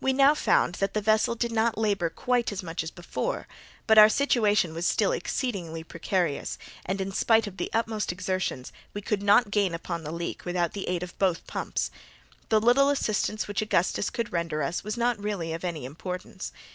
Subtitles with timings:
[0.00, 3.46] We now found that the vessel did not labour quite as much as before,
[3.86, 9.02] but our situation was still exceedingly precarious, and in spite of the utmost exertions, we
[9.02, 11.90] could not gain upon the leak without the aid of both pumps.
[12.48, 16.52] The little assistance which Augustus could render us was not really of any importance.